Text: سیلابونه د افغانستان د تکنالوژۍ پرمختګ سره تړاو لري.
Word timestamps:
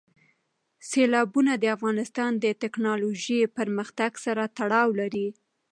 سیلابونه 0.89 1.53
د 1.57 1.65
افغانستان 1.75 2.31
د 2.43 2.45
تکنالوژۍ 2.63 3.39
پرمختګ 3.57 4.11
سره 4.25 4.43
تړاو 4.57 4.89
لري. 4.99 5.27